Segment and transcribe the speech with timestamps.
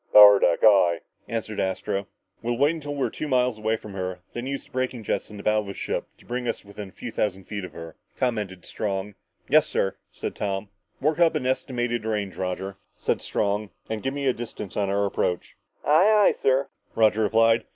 [0.11, 2.07] "Power deck, aye," answered Astro.
[2.41, 5.03] "We'll wait until we're about two miles away from her and then use our braking
[5.03, 7.63] jets in the bow of the ship to bring us within a few thousand feet
[7.63, 9.13] of her," commented Strong.
[9.47, 10.69] "Yes, sir," said Tom.
[10.99, 15.05] "Work up an estimated range, Roger," said Strong, "and give me a distance on our
[15.05, 17.65] approach." "Aye, aye, sir," Roger replied.